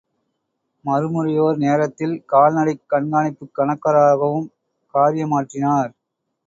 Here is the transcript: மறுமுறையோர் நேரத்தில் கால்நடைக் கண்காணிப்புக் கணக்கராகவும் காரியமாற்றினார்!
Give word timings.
மறுமுறையோர் 0.85 1.57
நேரத்தில் 1.57 2.15
கால்நடைக் 2.25 2.83
கண்காணிப்புக் 2.89 3.55
கணக்கராகவும் 3.59 4.49
காரியமாற்றினார்! 4.93 5.91